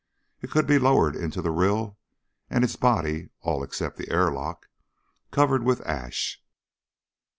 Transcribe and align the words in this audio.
It 0.41 0.49
could 0.49 0.65
be 0.65 0.79
lowered 0.79 1.15
into 1.15 1.43
the 1.43 1.51
rill 1.51 1.99
and 2.49 2.63
its 2.63 2.75
body, 2.75 3.29
all 3.41 3.61
except 3.61 3.97
the 3.97 4.09
airlock, 4.11 4.67
covered 5.29 5.63
with 5.63 5.79
ash. 5.85 6.41